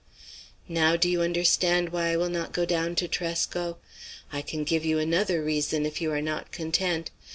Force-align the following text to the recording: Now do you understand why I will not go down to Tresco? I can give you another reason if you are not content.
Now 0.67 0.95
do 0.95 1.07
you 1.07 1.21
understand 1.21 1.89
why 1.89 2.07
I 2.11 2.17
will 2.17 2.31
not 2.31 2.53
go 2.53 2.65
down 2.65 2.95
to 2.95 3.07
Tresco? 3.07 3.77
I 4.33 4.41
can 4.41 4.63
give 4.63 4.83
you 4.83 4.97
another 4.97 5.43
reason 5.43 5.85
if 5.85 6.01
you 6.01 6.11
are 6.11 6.23
not 6.23 6.51
content. 6.51 7.11